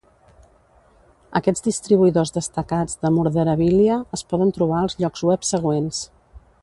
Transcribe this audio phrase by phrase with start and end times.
[1.39, 6.01] Aquests distribuïdors destacats de murderabilia es poden trobar als llocs web següents.